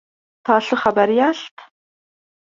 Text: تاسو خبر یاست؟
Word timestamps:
تاسو 0.45 0.75
خبر 0.83 1.09
یاست؟ 1.19 1.55